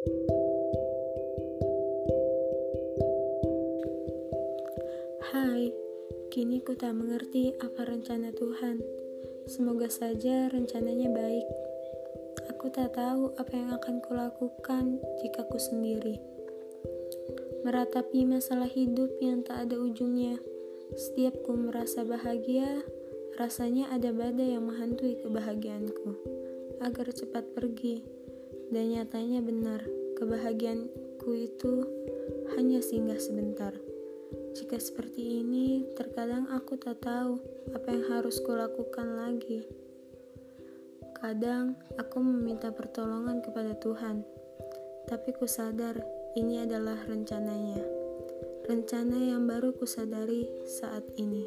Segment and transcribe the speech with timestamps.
[0.00, 0.16] Hai,
[6.32, 8.80] kini ku tak mengerti apa rencana Tuhan.
[9.44, 11.44] Semoga saja rencananya baik.
[12.48, 16.16] Aku tak tahu apa yang akan kulakukan jika ku sendiri.
[17.68, 20.40] Meratapi masalah hidup yang tak ada ujungnya.
[20.96, 22.88] Setiap ku merasa bahagia,
[23.36, 26.16] rasanya ada badai yang menghantui kebahagiaanku
[26.80, 28.19] agar cepat pergi.
[28.70, 29.82] Dan nyatanya benar,
[30.14, 31.82] kebahagiaanku itu
[32.54, 33.74] hanya singgah sebentar.
[34.54, 37.42] Jika seperti ini, terkadang aku tak tahu
[37.74, 39.66] apa yang harus kulakukan lagi.
[41.18, 44.22] Kadang aku meminta pertolongan kepada Tuhan,
[45.10, 45.98] tapi ku sadar
[46.38, 47.82] ini adalah rencananya.
[48.70, 51.42] Rencana yang baru kusadari saat ini.